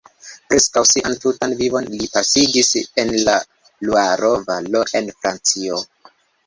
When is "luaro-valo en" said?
3.91-5.17